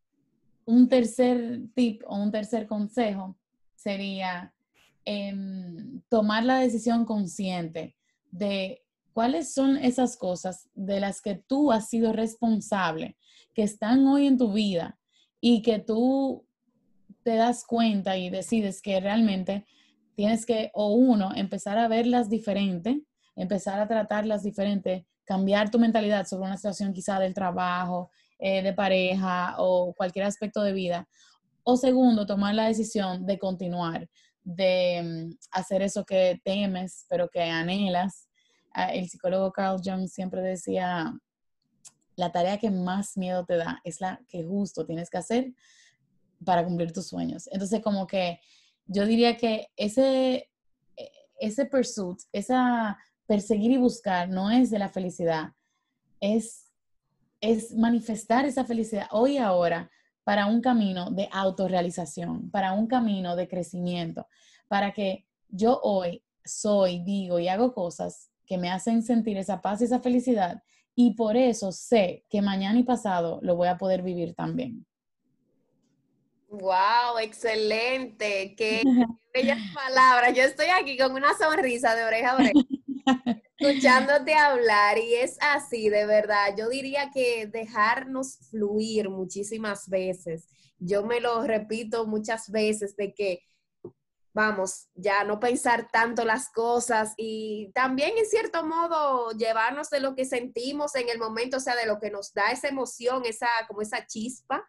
un 0.65 0.87
tercer 0.87 1.61
tip 1.75 2.03
o 2.07 2.15
un 2.15 2.31
tercer 2.31 2.67
consejo 2.67 3.35
sería 3.75 4.53
em, 5.05 6.01
tomar 6.09 6.43
la 6.43 6.59
decisión 6.59 7.05
consciente 7.05 7.95
de 8.31 8.83
cuáles 9.13 9.53
son 9.53 9.77
esas 9.77 10.15
cosas 10.15 10.69
de 10.75 10.99
las 10.99 11.21
que 11.21 11.35
tú 11.35 11.71
has 11.71 11.89
sido 11.89 12.13
responsable, 12.13 13.17
que 13.53 13.63
están 13.63 14.05
hoy 14.07 14.27
en 14.27 14.37
tu 14.37 14.53
vida 14.53 14.99
y 15.41 15.61
que 15.61 15.79
tú 15.79 16.45
te 17.23 17.35
das 17.35 17.65
cuenta 17.65 18.17
y 18.17 18.29
decides 18.29 18.81
que 18.81 18.99
realmente 18.99 19.65
tienes 20.15 20.45
que, 20.45 20.71
o 20.73 20.93
uno, 20.93 21.31
empezar 21.35 21.77
a 21.77 21.87
verlas 21.87 22.29
diferente, 22.29 23.03
empezar 23.35 23.79
a 23.79 23.87
tratarlas 23.87 24.43
diferente 24.43 25.07
cambiar 25.29 25.69
tu 25.69 25.77
mentalidad 25.77 26.25
sobre 26.25 26.47
una 26.47 26.57
situación 26.57 26.91
quizá 26.91 27.19
del 27.19 27.35
trabajo, 27.35 28.09
eh, 28.39 28.63
de 28.63 28.73
pareja 28.73 29.53
o 29.59 29.93
cualquier 29.93 30.25
aspecto 30.25 30.63
de 30.63 30.73
vida. 30.73 31.07
O 31.61 31.77
segundo, 31.77 32.25
tomar 32.25 32.55
la 32.55 32.65
decisión 32.65 33.27
de 33.27 33.37
continuar, 33.37 34.09
de 34.43 35.29
mm, 35.29 35.37
hacer 35.51 35.83
eso 35.83 36.03
que 36.03 36.41
temes, 36.43 37.05
pero 37.07 37.29
que 37.29 37.43
anhelas. 37.43 38.27
Ah, 38.73 38.91
el 38.91 39.07
psicólogo 39.07 39.51
Carl 39.51 39.79
Jung 39.83 40.07
siempre 40.07 40.41
decía, 40.41 41.13
la 42.15 42.31
tarea 42.31 42.57
que 42.57 42.71
más 42.71 43.15
miedo 43.15 43.45
te 43.45 43.57
da 43.57 43.81
es 43.83 44.01
la 44.01 44.19
que 44.27 44.43
justo 44.43 44.83
tienes 44.83 45.11
que 45.11 45.19
hacer 45.19 45.53
para 46.43 46.65
cumplir 46.65 46.91
tus 46.91 47.07
sueños. 47.07 47.47
Entonces, 47.51 47.81
como 47.83 48.07
que 48.07 48.39
yo 48.87 49.05
diría 49.05 49.37
que 49.37 49.67
ese, 49.77 50.49
e, 50.97 51.11
ese 51.39 51.67
pursuit, 51.67 52.17
esa 52.31 52.97
perseguir 53.29 53.69
y 53.69 53.77
buscar 53.77 54.27
no 54.27 54.49
es 54.49 54.71
de 54.71 54.79
la 54.79 54.89
felicidad, 54.89 55.51
es, 56.19 56.73
es 57.39 57.75
manifestar 57.75 58.45
esa 58.45 58.65
felicidad 58.65 59.05
hoy 59.11 59.33
y 59.33 59.37
ahora 59.37 59.91
para 60.23 60.47
un 60.47 60.61
camino 60.61 61.11
de 61.11 61.29
autorrealización, 61.31 62.49
para 62.49 62.73
un 62.73 62.87
camino 62.87 63.35
de 63.35 63.47
crecimiento, 63.47 64.25
para 64.67 64.93
que 64.93 65.27
yo 65.47 65.79
hoy 65.83 66.23
soy, 66.43 67.03
digo 67.03 67.37
y 67.37 67.47
hago 67.47 67.75
cosas 67.75 68.31
que 68.47 68.57
me 68.57 68.71
hacen 68.71 69.03
sentir 69.03 69.37
esa 69.37 69.61
paz 69.61 69.81
y 69.81 69.83
esa 69.83 69.99
felicidad 69.99 70.63
y 70.95 71.13
por 71.13 71.37
eso 71.37 71.71
sé 71.71 72.25
que 72.31 72.41
mañana 72.41 72.79
y 72.79 72.83
pasado 72.83 73.39
lo 73.43 73.55
voy 73.55 73.67
a 73.67 73.77
poder 73.77 74.01
vivir 74.01 74.33
también. 74.33 74.87
Wow, 76.49 77.19
excelente. 77.21 78.55
Qué, 78.57 78.81
bellas 79.33 79.59
palabras. 79.75 80.33
Yo 80.35 80.41
estoy 80.41 80.65
aquí 80.67 80.97
con 80.97 81.11
una 81.11 81.37
sonrisa 81.37 81.95
de 81.95 82.05
oreja 82.05 82.31
a 82.31 82.35
oreja, 82.35 82.53
escuchándote 83.59 84.33
hablar 84.33 84.97
y 84.97 85.15
es 85.15 85.37
así, 85.41 85.89
de 85.89 86.05
verdad. 86.05 86.55
Yo 86.57 86.69
diría 86.69 87.11
que 87.13 87.47
dejarnos 87.47 88.37
fluir 88.49 89.09
muchísimas 89.09 89.89
veces. 89.89 90.47
Yo 90.77 91.05
me 91.05 91.19
lo 91.19 91.43
repito 91.43 92.07
muchas 92.07 92.49
veces 92.51 92.95
de 92.95 93.13
que 93.13 93.43
vamos, 94.33 94.87
ya 94.95 95.23
no 95.23 95.39
pensar 95.39 95.89
tanto 95.91 96.23
las 96.23 96.49
cosas 96.49 97.13
y 97.17 97.71
también 97.73 98.17
en 98.17 98.25
cierto 98.25 98.65
modo 98.65 99.31
llevarnos 99.31 99.89
de 99.89 99.99
lo 99.99 100.15
que 100.15 100.25
sentimos 100.25 100.95
en 100.95 101.09
el 101.09 101.17
momento, 101.17 101.57
o 101.57 101.59
sea, 101.59 101.75
de 101.75 101.85
lo 101.85 101.99
que 101.99 102.11
nos 102.11 102.33
da 102.33 102.51
esa 102.51 102.67
emoción, 102.67 103.23
esa 103.25 103.47
como 103.67 103.81
esa 103.81 104.05
chispa 104.05 104.65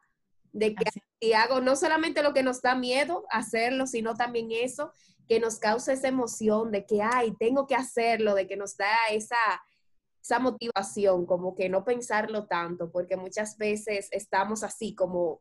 de 0.52 0.74
que 0.74 0.84
y 1.20 1.34
hago 1.34 1.60
no 1.60 1.76
solamente 1.76 2.22
lo 2.22 2.32
que 2.32 2.42
nos 2.42 2.62
da 2.62 2.74
miedo 2.74 3.24
hacerlo, 3.30 3.86
sino 3.86 4.14
también 4.14 4.48
eso 4.50 4.92
que 5.30 5.38
nos 5.38 5.60
causa 5.60 5.92
esa 5.92 6.08
emoción 6.08 6.72
de 6.72 6.84
que, 6.84 7.02
ay, 7.02 7.32
tengo 7.38 7.64
que 7.64 7.76
hacerlo, 7.76 8.34
de 8.34 8.48
que 8.48 8.56
nos 8.56 8.76
da 8.76 8.96
esa, 9.12 9.36
esa 10.20 10.40
motivación, 10.40 11.24
como 11.24 11.54
que 11.54 11.68
no 11.68 11.84
pensarlo 11.84 12.48
tanto, 12.48 12.90
porque 12.90 13.16
muchas 13.16 13.56
veces 13.56 14.08
estamos 14.10 14.64
así 14.64 14.92
como, 14.92 15.40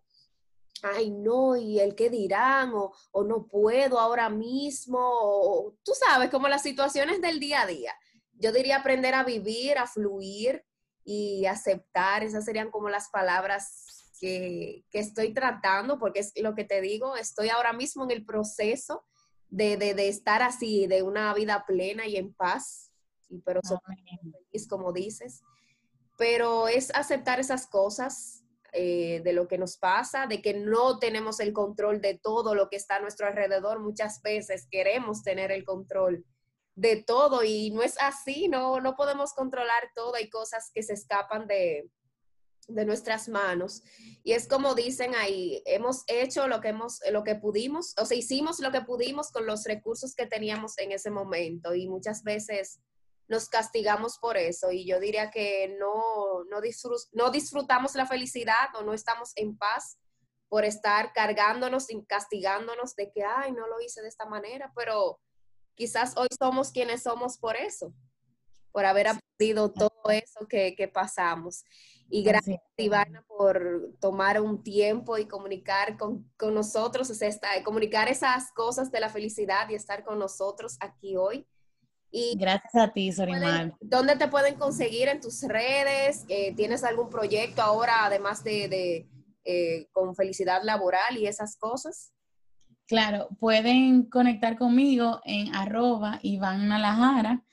ay, 0.83 1.09
no, 1.09 1.57
y 1.57 1.79
el 1.79 1.95
qué 1.95 2.11
dirán, 2.11 2.71
o, 2.75 3.23
no 3.23 3.47
puedo 3.47 3.99
ahora 3.99 4.29
mismo, 4.29 5.73
tú 5.83 5.93
sabes, 5.95 6.29
como 6.29 6.47
las 6.47 6.61
situaciones 6.61 7.19
del 7.19 7.39
día 7.39 7.63
a 7.63 7.65
día. 7.65 7.95
Yo 8.33 8.51
diría 8.51 8.77
aprender 8.77 9.15
a 9.15 9.23
vivir, 9.23 9.79
a 9.79 9.87
fluir 9.87 10.63
y 11.03 11.47
aceptar, 11.47 12.23
esas 12.23 12.45
serían 12.45 12.69
como 12.69 12.89
las 12.89 13.09
palabras 13.09 14.13
que, 14.21 14.85
estoy 14.91 15.33
tratando, 15.33 15.97
porque 15.97 16.19
es 16.19 16.31
lo 16.39 16.53
que 16.53 16.63
te 16.63 16.79
digo, 16.79 17.15
estoy 17.15 17.49
ahora 17.49 17.73
mismo 17.73 18.03
en 18.03 18.11
el 18.11 18.23
proceso 18.23 19.03
de, 19.49 20.07
estar 20.07 20.41
así, 20.41 20.87
de 20.87 21.01
una 21.01 21.33
vida 21.33 21.65
plena 21.65 22.07
y 22.07 22.17
en 22.17 22.33
paz, 22.33 22.91
y, 23.29 23.39
pero 23.39 23.61
soy 23.63 23.77
feliz, 23.87 24.67
como 24.67 24.93
dices. 24.93 25.43
Pero 26.17 26.67
es 26.67 26.93
aceptar 26.93 27.39
esas 27.39 27.67
cosas 27.67 28.43
eh, 28.73 29.21
de 29.23 29.33
lo 29.33 29.47
que 29.47 29.57
nos 29.57 29.77
pasa, 29.77 30.27
de 30.27 30.41
que 30.41 30.53
no 30.53 30.99
tenemos 30.99 31.39
el 31.39 31.53
control 31.53 32.01
de 32.01 32.19
todo 32.21 32.55
lo 32.55 32.69
que 32.69 32.75
está 32.75 32.97
a 32.97 33.01
nuestro 33.01 33.27
alrededor. 33.27 33.79
Muchas 33.79 34.21
veces 34.21 34.67
queremos 34.69 35.23
tener 35.23 35.51
el 35.51 35.63
control 35.63 36.25
de 36.75 37.03
todo 37.03 37.43
y 37.43 37.71
no 37.71 37.81
es 37.81 37.99
así, 37.99 38.47
no, 38.47 38.79
no 38.79 38.95
podemos 38.95 39.33
controlar 39.33 39.91
todo, 39.93 40.15
hay 40.15 40.29
cosas 40.29 40.71
que 40.73 40.81
se 40.81 40.93
escapan 40.93 41.45
de, 41.45 41.89
de 42.69 42.85
nuestras 42.85 43.27
manos. 43.27 43.83
Y 44.23 44.33
es 44.33 44.47
como 44.47 44.75
dicen 44.75 45.15
ahí, 45.15 45.61
hemos 45.65 46.03
hecho 46.07 46.47
lo 46.47 46.61
que 46.61 46.69
hemos, 46.69 46.99
lo 47.11 47.23
que 47.23 47.35
pudimos, 47.35 47.93
o 47.99 48.05
sea, 48.05 48.17
hicimos 48.17 48.59
lo 48.59 48.71
que 48.71 48.81
pudimos 48.81 49.31
con 49.31 49.45
los 49.45 49.65
recursos 49.65 50.15
que 50.15 50.25
teníamos 50.25 50.77
en 50.77 50.91
ese 50.91 51.09
momento. 51.09 51.75
Y 51.75 51.87
muchas 51.87 52.23
veces 52.23 52.79
nos 53.27 53.49
castigamos 53.49 54.17
por 54.17 54.37
eso. 54.37 54.71
Y 54.71 54.85
yo 54.85 54.99
diría 54.99 55.29
que 55.31 55.75
no, 55.79 56.43
no, 56.45 56.61
no 57.13 57.31
disfrutamos 57.31 57.95
la 57.95 58.05
felicidad 58.05 58.75
o 58.75 58.83
no 58.83 58.93
estamos 58.93 59.31
en 59.35 59.57
paz 59.57 59.97
por 60.49 60.65
estar 60.65 61.13
cargándonos 61.13 61.91
y 61.91 62.03
castigándonos 62.05 62.95
de 62.95 63.11
que, 63.11 63.23
ay, 63.23 63.51
no 63.51 63.67
lo 63.67 63.79
hice 63.81 64.01
de 64.01 64.07
esta 64.07 64.25
manera, 64.25 64.73
pero 64.75 65.19
quizás 65.75 66.17
hoy 66.17 66.27
somos 66.37 66.71
quienes 66.71 67.03
somos 67.03 67.37
por 67.37 67.55
eso, 67.55 67.93
por 68.71 68.85
haber 68.85 69.07
aprendido 69.09 69.71
todo 69.71 69.88
eso 70.09 70.47
que, 70.47 70.75
que 70.75 70.87
pasamos. 70.87 71.63
Y 72.11 72.23
gracias, 72.23 72.59
Ivana, 72.77 73.23
por 73.27 73.93
tomar 73.99 74.41
un 74.41 74.63
tiempo 74.63 75.17
y 75.17 75.27
comunicar 75.27 75.95
con, 75.95 76.25
nosotros, 76.51 77.09
o 77.11 77.63
comunicar 77.63 78.07
esas 78.09 78.51
cosas 78.51 78.91
de 78.91 78.99
la 78.99 79.09
felicidad 79.09 79.69
y 79.69 79.75
estar 79.75 80.03
con 80.03 80.17
nosotros 80.17 80.77
aquí 80.79 81.15
hoy. 81.15 81.45
Y 82.11 82.35
gracias 82.35 82.73
a 82.73 82.91
ti, 82.91 83.11
Sorimar. 83.11 83.75
¿Dónde 83.79 84.15
te 84.15 84.27
pueden 84.27 84.55
conseguir 84.55 85.07
en 85.07 85.21
tus 85.21 85.43
redes? 85.43 86.25
Eh, 86.27 86.55
¿Tienes 86.55 86.83
algún 86.83 87.09
proyecto 87.09 87.61
ahora, 87.61 88.05
además 88.05 88.43
de, 88.43 89.07
eh, 89.43 89.87
con 89.91 90.15
felicidad 90.15 90.63
laboral 90.63 91.15
y 91.15 91.27
esas 91.27 91.55
cosas? 91.57 92.11
Claro, 92.87 93.29
pueden 93.39 94.09
conectar 94.09 94.57
conmigo 94.57 95.21
en 95.23 95.53
arroba 95.53 96.19
Iván 96.23 96.67
Nalajara 96.67 97.43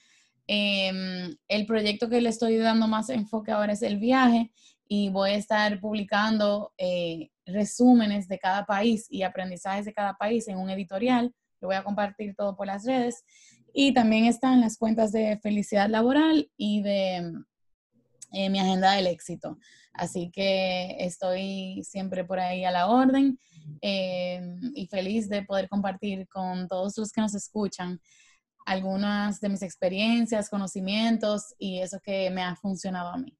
Em, 0.48 1.36
el 1.48 1.66
proyecto 1.66 2.08
que 2.08 2.20
le 2.20 2.28
estoy 2.28 2.56
dando 2.56 2.86
más 2.86 3.10
enfoque 3.10 3.50
ahora 3.50 3.72
es 3.72 3.82
el 3.82 3.98
viaje 3.98 4.52
y 4.88 5.08
voy 5.10 5.30
a 5.30 5.36
estar 5.36 5.80
publicando 5.80 6.72
eh, 6.78 7.30
resúmenes 7.44 8.28
de 8.28 8.38
cada 8.38 8.64
país 8.64 9.06
y 9.10 9.22
aprendizajes 9.22 9.84
de 9.84 9.92
cada 9.92 10.14
país 10.14 10.46
en 10.48 10.58
un 10.58 10.70
editorial. 10.70 11.34
Lo 11.60 11.68
voy 11.68 11.76
a 11.76 11.82
compartir 11.84 12.34
todo 12.36 12.56
por 12.56 12.66
las 12.66 12.84
redes. 12.84 13.24
Y 13.72 13.92
también 13.92 14.24
están 14.24 14.60
las 14.60 14.78
cuentas 14.78 15.12
de 15.12 15.38
felicidad 15.42 15.88
laboral 15.88 16.50
y 16.56 16.82
de 16.82 17.32
eh, 18.32 18.48
mi 18.48 18.58
agenda 18.58 18.92
del 18.92 19.08
éxito. 19.08 19.58
Así 19.92 20.30
que 20.30 20.96
estoy 21.00 21.82
siempre 21.82 22.24
por 22.24 22.38
ahí 22.38 22.64
a 22.64 22.70
la 22.70 22.88
orden 22.88 23.38
em, 23.80 24.72
y 24.74 24.86
feliz 24.86 25.28
de 25.28 25.42
poder 25.42 25.68
compartir 25.68 26.28
con 26.28 26.68
todos 26.68 26.96
los 26.98 27.10
que 27.12 27.20
nos 27.20 27.34
escuchan 27.34 28.00
algunas 28.66 29.40
de 29.40 29.48
mis 29.48 29.62
experiencias, 29.62 30.50
conocimientos 30.50 31.54
y 31.58 31.80
eso 31.80 31.98
que 32.00 32.28
me 32.30 32.42
ha 32.42 32.56
funcionado 32.56 33.10
a 33.10 33.16
mí. 33.16 33.38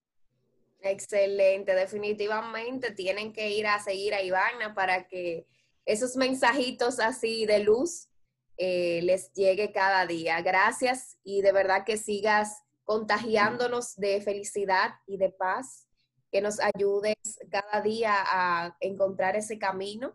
Excelente, 0.80 1.74
definitivamente 1.74 2.92
tienen 2.92 3.32
que 3.32 3.50
ir 3.50 3.66
a 3.66 3.82
seguir 3.82 4.14
a 4.14 4.22
Ivana 4.22 4.72
para 4.74 5.08
que 5.08 5.46
esos 5.84 6.16
mensajitos 6.16 7.00
así 7.00 7.44
de 7.44 7.58
luz 7.58 8.08
eh, 8.56 9.00
les 9.02 9.32
llegue 9.32 9.72
cada 9.72 10.06
día. 10.06 10.40
Gracias 10.42 11.18
y 11.24 11.42
de 11.42 11.52
verdad 11.52 11.84
que 11.84 11.96
sigas 11.96 12.62
contagiándonos 12.84 13.96
de 13.96 14.20
felicidad 14.20 14.94
y 15.08 15.16
de 15.16 15.30
paz, 15.30 15.88
que 16.30 16.40
nos 16.40 16.58
ayudes 16.60 17.16
cada 17.50 17.82
día 17.82 18.14
a 18.14 18.76
encontrar 18.80 19.34
ese 19.34 19.58
camino 19.58 20.14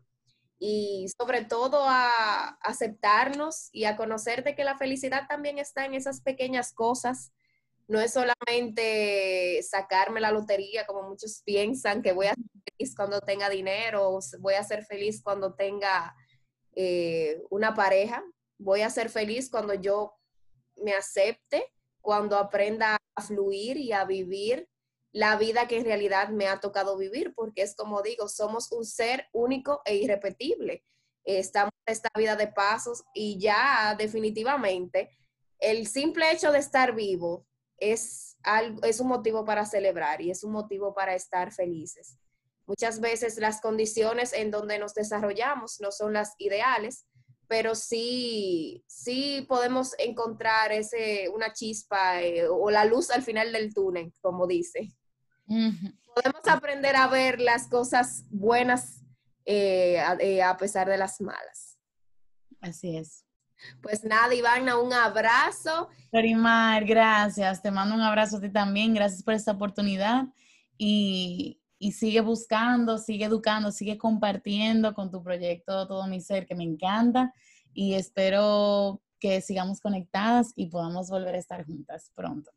y 0.64 1.08
sobre 1.18 1.44
todo 1.44 1.86
a 1.88 2.50
aceptarnos 2.62 3.70
y 3.72 3.86
a 3.86 3.98
conocer 3.98 4.44
de 4.44 4.54
que 4.54 4.64
la 4.64 4.78
felicidad 4.78 5.24
también 5.28 5.58
está 5.58 5.86
en 5.86 5.96
esas 5.96 6.22
pequeñas 6.22 6.72
cosas. 6.72 7.34
No 7.88 8.00
es 8.00 8.14
solamente 8.14 9.60
sacarme 9.64 10.22
la 10.22 10.32
lotería, 10.32 10.86
como 10.86 11.10
muchos 11.10 11.42
piensan, 11.44 12.04
que 12.04 12.12
voy 12.12 12.28
a 12.28 12.36
ser 12.36 12.62
feliz 12.78 12.96
cuando 12.96 13.22
tenga 13.22 13.50
dinero, 13.50 14.20
voy 14.40 14.54
a 14.54 14.64
ser 14.64 14.86
feliz 14.86 15.24
cuando 15.24 15.56
tenga 15.56 16.16
eh, 16.76 17.42
una 17.50 17.74
pareja, 17.74 18.24
voy 18.60 18.82
a 18.82 18.92
ser 18.92 19.10
feliz 19.10 19.50
cuando 19.50 19.74
yo 19.74 20.14
me 20.76 20.94
acepte, 20.94 21.74
cuando 22.02 22.38
aprenda 22.38 22.98
a 23.16 23.22
fluir 23.24 23.78
y 23.78 23.94
a 23.94 24.06
vivir 24.06 24.70
la 25.12 25.36
vida 25.38 25.68
que 25.68 25.78
en 25.78 25.86
realidad 25.86 26.30
me 26.30 26.48
ha 26.48 26.60
tocado 26.60 26.98
vivir, 26.98 27.34
porque 27.36 27.64
es 27.64 27.76
como 27.76 28.02
digo, 28.02 28.28
somos 28.28 28.72
un 28.72 28.86
ser 28.86 29.28
único 29.34 29.82
e 29.86 29.96
irrepetible. 29.96 30.84
Estamos 31.24 31.72
en 31.86 31.94
esta 31.94 32.10
vida 32.16 32.36
de 32.36 32.48
pasos 32.48 33.04
y 33.14 33.40
ya 33.40 33.96
definitivamente 33.98 35.10
el 35.60 35.88
simple 35.88 36.32
hecho 36.32 36.52
de 36.52 36.60
estar 36.60 36.96
vivo 36.96 37.46
es, 37.78 38.38
es 38.84 39.00
un 39.00 39.08
motivo 39.08 39.46
para 39.46 39.66
celebrar 39.66 40.22
y 40.22 40.32
es 40.32 40.44
un 40.44 40.52
motivo 40.52 40.94
para 40.94 41.14
estar 41.14 41.52
felices. 41.52 42.18
Muchas 42.66 43.00
veces 43.00 43.38
las 43.38 43.62
condiciones 43.62 44.34
en 44.34 44.50
donde 44.50 44.80
nos 44.80 44.94
desarrollamos 44.94 45.80
no 45.82 45.92
son 45.92 46.14
las 46.14 46.34
ideales, 46.38 47.06
pero 47.48 47.76
sí, 47.76 48.84
sí 48.88 49.46
podemos 49.48 49.94
encontrar 50.00 50.72
ese, 50.72 51.28
una 51.30 51.54
chispa 51.54 52.22
eh, 52.22 52.48
o 52.48 52.72
la 52.72 52.86
luz 52.86 53.12
al 53.12 53.24
final 53.24 53.52
del 53.52 53.74
túnel, 53.74 54.14
como 54.22 54.48
dice. 54.48 54.90
Podemos 56.16 56.48
aprender 56.48 56.96
a 56.96 57.08
ver 57.08 57.42
las 57.42 57.68
cosas 57.68 58.26
buenas 58.30 59.02
eh, 59.46 60.02
eh, 60.20 60.42
a, 60.42 60.58
pesar 60.58 60.88
de 60.88 60.98
las 60.98 61.20
malas. 61.20 61.78
Así 62.62 62.96
es. 62.96 63.26
Pues 63.82 64.04
nada, 64.04 64.34
Ivana, 64.34 64.78
un 64.78 64.94
abrazo. 64.94 65.90
Karimar, 66.12 66.86
gracias. 66.86 67.62
Te 67.62 67.72
mando 67.72 67.96
un 67.96 68.02
abrazo 68.02 68.38
a 68.38 68.42
ti 68.42 68.50
también. 68.50 68.94
Gracias 68.94 69.24
por 69.24 69.34
esta 69.34 69.52
oportunidad. 69.52 70.26
Y, 70.78 71.60
y, 71.78 71.92
sigue 71.92 72.22
buscando, 72.22 72.98
sigue 72.98 73.26
educando, 73.26 73.72
sigue 73.72 73.98
compartiendo 73.98 74.94
con 74.94 75.12
tu 75.12 75.22
proyecto 75.24 75.88
Todo 75.88 76.08
Mi 76.08 76.22
Ser, 76.22 76.48
que 76.48 76.56
me 76.56 76.64
encanta. 76.64 77.34
Y 77.74 77.94
espero 77.94 79.02
que 79.20 79.42
sigamos 79.42 79.80
conectadas 79.80 80.54
y 80.56 80.68
podamos 80.68 81.10
volver 81.10 81.36
a 81.36 81.40
estar 81.40 81.66
juntas 81.66 82.12
pronto. 82.16 82.52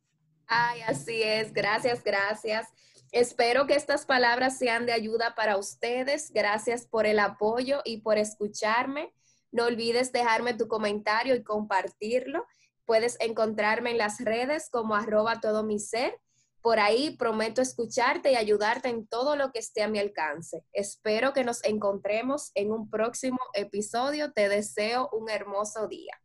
Ay, 0.46 0.82
así 0.82 1.22
es. 1.22 1.52
Gracias, 1.52 2.02
gracias. 2.02 2.68
Espero 3.12 3.66
que 3.66 3.74
estas 3.74 4.06
palabras 4.06 4.58
sean 4.58 4.86
de 4.86 4.92
ayuda 4.92 5.34
para 5.34 5.56
ustedes. 5.56 6.32
Gracias 6.32 6.86
por 6.86 7.06
el 7.06 7.20
apoyo 7.20 7.80
y 7.84 8.00
por 8.00 8.18
escucharme. 8.18 9.14
No 9.52 9.66
olvides 9.66 10.10
dejarme 10.10 10.54
tu 10.54 10.66
comentario 10.66 11.36
y 11.36 11.44
compartirlo. 11.44 12.44
Puedes 12.86 13.16
encontrarme 13.20 13.92
en 13.92 13.98
las 13.98 14.18
redes 14.18 14.68
como 14.68 14.96
arroba 14.96 15.40
todo 15.40 15.62
mi 15.62 15.78
ser. 15.78 16.18
Por 16.60 16.80
ahí 16.80 17.16
prometo 17.16 17.62
escucharte 17.62 18.32
y 18.32 18.36
ayudarte 18.36 18.88
en 18.88 19.06
todo 19.06 19.36
lo 19.36 19.52
que 19.52 19.60
esté 19.60 19.82
a 19.82 19.88
mi 19.88 19.98
alcance. 19.98 20.64
Espero 20.72 21.32
que 21.32 21.44
nos 21.44 21.62
encontremos 21.62 22.50
en 22.54 22.72
un 22.72 22.90
próximo 22.90 23.38
episodio. 23.52 24.32
Te 24.32 24.48
deseo 24.48 25.08
un 25.12 25.30
hermoso 25.30 25.86
día. 25.86 26.18